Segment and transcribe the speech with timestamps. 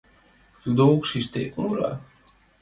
[0.61, 1.91] Тудо ок шиж, тек мура...